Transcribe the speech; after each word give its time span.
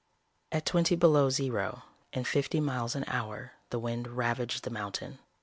At 0.51 0.65
twenty 0.65 0.95
below 0.95 1.29
zero 1.29 1.83
and 2.11 2.27
fifty 2.27 2.59
miles 2.59 2.95
an 2.95 3.03
hour 3.05 3.51
the 3.69 3.77
wind 3.77 4.07
ravaged 4.07 4.63
the 4.63 4.71
mountain. 4.71 5.19